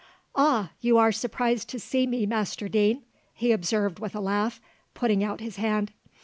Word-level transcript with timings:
"Ah, 0.35 0.71
you 0.79 0.97
are 0.97 1.11
surprised 1.11 1.69
to 1.69 1.79
see 1.79 2.07
me, 2.07 2.25
Master 2.25 2.67
Deane!" 2.67 3.03
he 3.35 3.51
observed 3.51 3.99
with 3.99 4.15
a 4.15 4.19
laugh, 4.19 4.59
putting 4.95 5.23
out 5.23 5.41
his 5.41 5.57
hand. 5.57 5.91